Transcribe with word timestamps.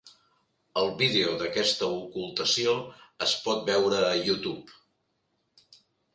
El 0.83 0.87
vídeo 1.01 1.33
d'aquesta 1.41 1.89
ocultació 1.97 2.73
es 3.27 3.37
pot 3.45 3.63
veure 3.69 4.01
a 4.09 4.19
YouTube. 4.31 4.75